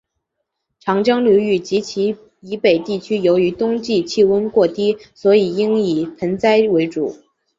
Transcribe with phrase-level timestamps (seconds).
[0.79, 7.15] 长江流域及其以北地区由于冬季气温过低所以应以盆栽为主。